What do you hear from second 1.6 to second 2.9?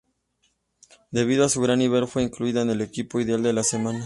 gran nivel, fue incluido en el